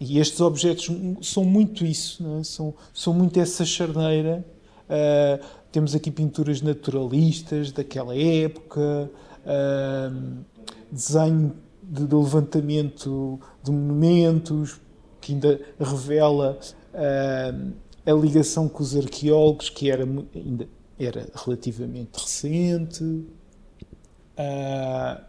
[0.00, 0.88] E estes objetos
[1.22, 2.44] são muito isso, é?
[2.44, 4.44] são, são muito essa charneira.
[4.84, 9.10] Uh, temos aqui pinturas naturalistas daquela época,
[9.44, 10.44] uh,
[10.90, 14.80] desenho de, de levantamento de monumentos,
[15.20, 16.58] que ainda revela
[16.94, 17.72] uh,
[18.10, 20.68] a ligação com os arqueólogos, que era, ainda
[20.98, 23.04] era relativamente recente.
[23.04, 23.26] Uh,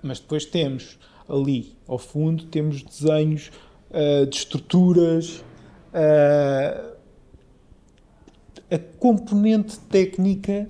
[0.03, 3.51] mas depois temos ali ao fundo temos desenhos
[3.89, 5.43] uh, de estruturas
[8.71, 10.69] a componente técnica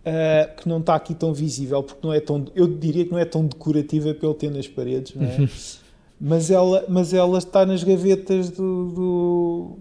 [0.00, 3.18] uh, que não está aqui tão visível, porque não é tão, eu diria que não
[3.18, 5.48] é tão decorativa pelo ter nas paredes, é?
[6.20, 9.78] mas, ela, mas ela está nas gavetas do, do,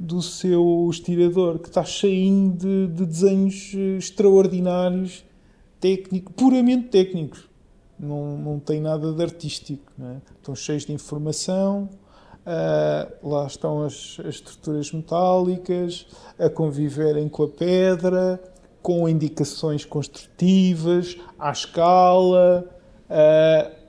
[0.00, 5.22] do seu estirador, que está cheio de, de desenhos extraordinários,
[5.78, 7.46] técnico, puramente técnicos.
[7.98, 9.92] Não, não tem nada de artístico.
[10.00, 10.16] É?
[10.38, 11.90] Estão cheios de informação,
[12.46, 16.06] uh, lá estão as, as, estruturas metálicas
[16.38, 18.42] a conviverem com a pedra,
[18.80, 22.64] com indicações construtivas, à escala.
[23.04, 23.79] Uh,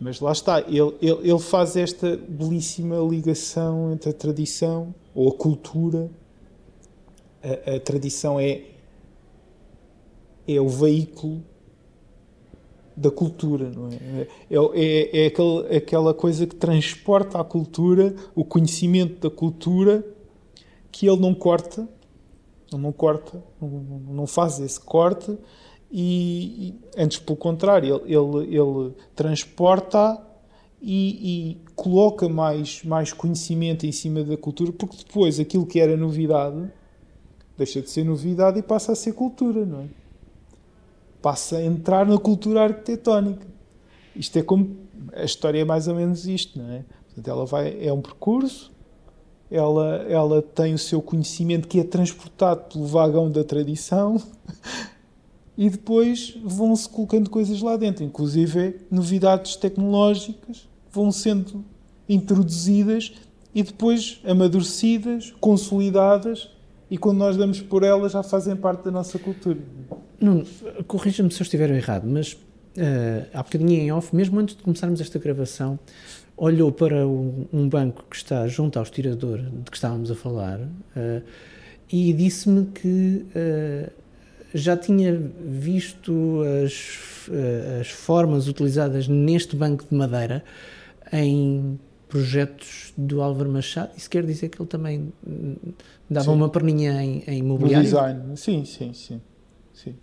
[0.00, 5.32] mas lá está, ele, ele, ele, faz esta belíssima ligação entre a tradição ou a
[5.32, 6.10] cultura.
[7.42, 8.62] A, a tradição é,
[10.46, 11.42] é o veículo
[12.96, 14.28] da cultura, não é?
[14.50, 20.04] É, é, é aquele, aquela coisa que transporta a cultura, o conhecimento da cultura,
[20.92, 21.88] que ele não corta,
[22.72, 25.36] não corta, não, não faz esse corte,
[25.96, 30.20] e, e antes pelo contrário, ele, ele, ele transporta
[30.82, 35.96] e, e, coloca mais, mais conhecimento em cima da cultura, porque depois aquilo que era
[35.96, 36.68] novidade
[37.56, 39.86] deixa de ser novidade e passa a ser cultura, não é?
[41.22, 43.46] Passa a entrar na cultura arquitetónica.
[44.16, 44.76] Isto é como.
[45.12, 46.84] A história é mais ou menos isto, não é?
[47.06, 48.72] Portanto, ela vai, é um percurso,
[49.48, 54.20] ela, ela tem o seu conhecimento que é transportado pelo vagão da tradição
[55.56, 61.64] e depois vão-se colocando coisas lá dentro, inclusive novidades tecnológicas vão sendo
[62.08, 63.12] introduzidas
[63.54, 66.50] e depois amadurecidas, consolidadas
[66.90, 69.58] e quando nós damos por elas já fazem parte da nossa cultura.
[70.86, 75.00] Corrija-me se eu estiver errado, mas uh, há bocadinho em off, mesmo antes de começarmos
[75.00, 75.78] esta gravação,
[76.36, 80.60] olhou para um, um banco que está junto ao estirador de que estávamos a falar
[80.60, 81.22] uh,
[81.90, 84.03] e disse-me que uh,
[84.54, 85.12] já tinha
[85.44, 87.28] visto as,
[87.80, 90.44] as formas utilizadas neste banco de madeira
[91.12, 91.78] em
[92.08, 93.90] projetos do Álvaro Machado.
[93.96, 95.12] Isso quer dizer que ele também
[96.08, 96.32] dava sim.
[96.32, 97.78] uma perninha em, em imobiliário?
[97.78, 99.20] No design, sim, sim, sim.
[99.72, 99.96] Sim,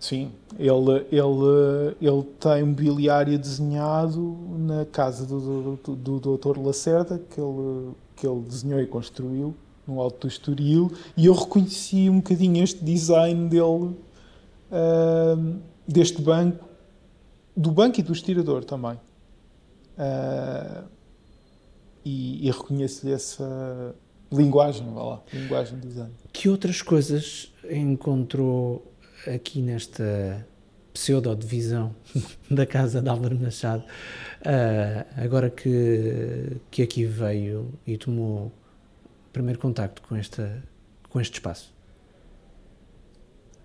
[0.00, 0.32] sim.
[0.58, 6.58] Ele, ele, ele tem mobiliário desenhado na casa do, do, do, do Dr.
[6.58, 9.54] Lacerda, que ele, que ele desenhou e construiu
[9.86, 13.96] no Alto do Estoril, e eu reconheci um bocadinho este design dele,
[14.70, 16.68] uh, deste banco,
[17.56, 18.98] do banco e do estirador também.
[19.96, 20.84] Uh,
[22.04, 23.94] e, e reconheço-lhe essa
[24.30, 26.12] linguagem, vá lá, linguagem design.
[26.32, 28.92] Que outras coisas encontrou
[29.26, 30.46] aqui nesta
[30.92, 31.94] pseudo-divisão
[32.50, 38.50] da casa de Álvaro Machado, uh, agora que, que aqui veio e tomou
[39.36, 40.62] primeiro contacto com, esta,
[41.10, 41.70] com este espaço?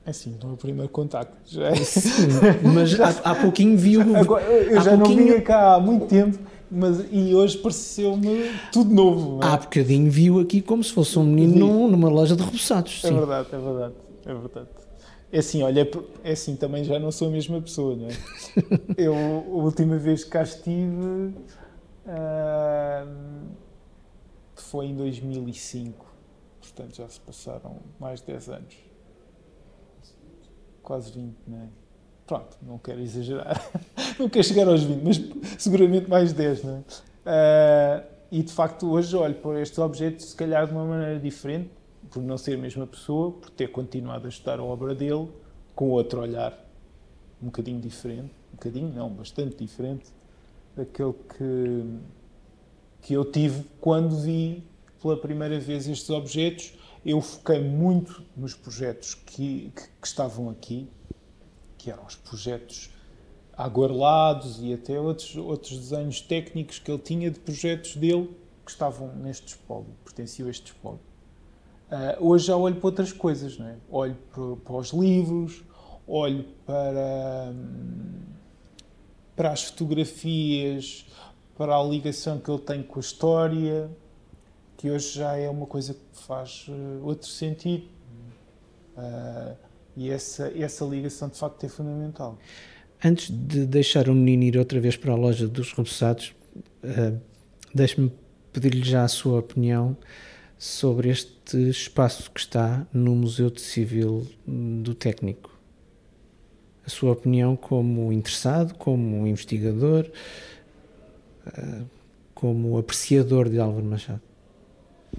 [0.05, 1.33] É assim, não é o primeiro contacto.
[1.45, 1.75] Já é.
[1.75, 2.27] Sim,
[2.73, 4.01] mas há, há, pouquinho viu.
[4.17, 5.19] Agora, eu já pouquinho...
[5.19, 6.37] não vinha cá há muito tempo,
[6.69, 9.39] mas, e hoje pareceu-me tudo novo.
[9.41, 9.47] É?
[9.47, 13.01] Há bocadinho viu aqui como se fosse um menino numa loja de repousados.
[13.05, 13.93] É verdade, é verdade,
[14.25, 14.67] é verdade.
[15.31, 15.89] É assim, olha,
[16.25, 18.11] é assim, também já não sou a mesma pessoa, não é?
[18.97, 21.33] eu, a última vez que cá estive
[22.05, 23.07] uh,
[24.71, 26.05] foi em 2005,
[26.61, 28.91] portanto já se passaram mais de 10 anos
[30.81, 31.67] quase 20, não é?
[32.25, 33.61] Pronto, não quero exagerar,
[34.17, 36.79] não quero chegar aos 20, mas seguramente mais 10, não é?
[36.79, 41.69] Uh, e de facto, hoje olho para estes objetos, se calhar de uma maneira diferente,
[42.09, 45.29] por não ser a mesma pessoa, por ter continuado a estudar a obra dele,
[45.75, 46.57] com outro olhar
[47.41, 50.09] um bocadinho diferente, um bocadinho, não, bastante diferente,
[50.77, 51.83] daquele que,
[53.01, 54.63] que eu tive quando vi
[55.01, 56.73] pela primeira vez estes objetos
[57.05, 60.87] eu foquei muito nos projetos que, que, que estavam aqui,
[61.77, 62.91] que eram os projetos
[63.57, 68.29] aguarlados e até outros, outros desenhos técnicos que ele tinha de projetos dele
[68.63, 70.99] que estavam neste espólio, pertenciam a este espólio.
[71.91, 73.75] Uh, hoje já olho para outras coisas, não é?
[73.89, 75.63] olho para, para os livros,
[76.07, 77.53] olho para,
[79.35, 81.05] para as fotografias,
[81.61, 83.87] para a ligação que ele tem com a história,
[84.75, 87.83] que hoje já é uma coisa que faz uh, outro sentido.
[88.97, 89.55] Uh,
[89.95, 92.35] e essa, essa ligação de facto é fundamental.
[93.05, 96.33] Antes de deixar o menino ir outra vez para a loja dos repousados,
[96.83, 97.21] uh,
[97.75, 98.11] deixe-me
[98.51, 99.95] pedir-lhe já a sua opinião
[100.57, 105.55] sobre este espaço que está no Museu de Civil do Técnico.
[106.83, 110.09] A sua opinião como interessado, como investigador,
[111.47, 111.85] uh,
[112.33, 114.21] como apreciador de Álvaro Machado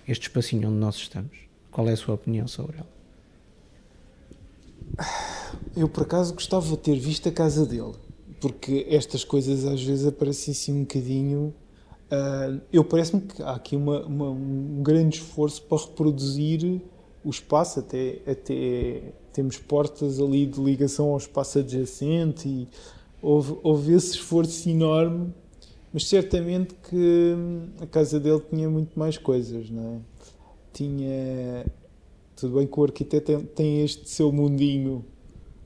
[0.06, 1.36] este espacinho onde nós estamos?
[1.70, 2.88] Qual é a sua opinião sobre ela?
[5.76, 7.94] Eu, por acaso, gostava de ter visto a casa dele,
[8.40, 11.54] porque estas coisas às vezes aparecem assim um bocadinho.
[12.10, 16.82] Uh, eu parece-me que há aqui uma, uma, um grande esforço para reproduzir
[17.24, 22.68] o espaço, até, até temos portas ali de ligação ao espaço adjacente e
[23.22, 25.32] houve, houve esse esforço enorme
[25.92, 29.98] mas certamente que hum, a casa dele tinha muito mais coisas, não é?
[30.72, 31.66] Tinha.
[32.34, 35.04] Tudo bem que o arquiteto tem, este seu mundinho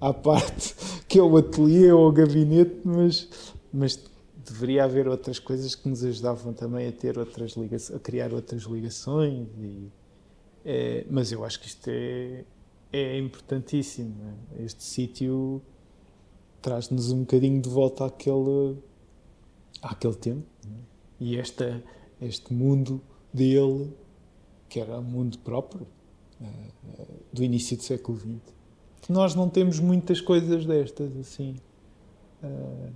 [0.00, 0.74] à parte,
[1.08, 3.28] que é o ateliê ou o gabinete, mas,
[3.72, 3.98] mas
[4.44, 8.62] deveria haver outras coisas que nos ajudavam também a ter outras ligações, a criar outras
[8.62, 9.48] ligações.
[9.58, 9.88] E,
[10.64, 12.44] é, mas eu acho que isto é,
[12.92, 14.14] é importantíssimo.
[14.58, 14.64] É?
[14.64, 15.62] Este sítio
[16.60, 18.76] traz-nos um bocadinho de volta àquele,
[19.82, 20.46] àquele tempo.
[20.66, 20.70] É?
[21.20, 21.82] E esta,
[22.20, 23.00] este mundo
[23.32, 23.92] dele,
[24.68, 25.86] que era um mundo próprio,
[26.40, 28.54] uh, do início do século XX.
[29.08, 31.56] Nós não temos muitas coisas destas, assim.
[32.42, 32.92] Uh,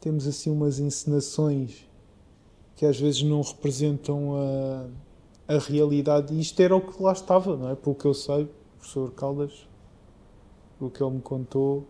[0.00, 1.86] temos assim umas encenações
[2.74, 6.34] que às vezes não representam a, a realidade.
[6.34, 7.76] E isto era o que lá estava, não é?
[7.76, 8.48] Pelo que eu sei, o
[8.78, 9.68] professor Caldas,
[10.80, 11.86] o que ele me contou,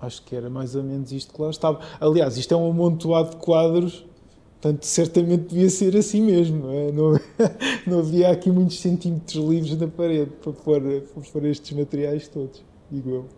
[0.00, 1.80] acho que era mais ou menos isto que lá estava.
[2.00, 4.04] Aliás, isto é um amontoado de quadros,
[4.60, 6.92] portanto, certamente devia ser assim mesmo, não é?
[7.86, 12.62] Não, havia aqui muitos centímetros livres na parede para pôr, para pôr estes materiais todos,
[12.90, 13.35] digo eu.